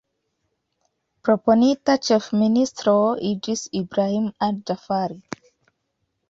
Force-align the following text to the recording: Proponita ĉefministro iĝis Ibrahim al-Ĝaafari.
Proponita 1.27 1.95
ĉefministro 2.07 2.95
iĝis 3.33 3.67
Ibrahim 3.83 4.27
al-Ĝaafari. 4.49 5.21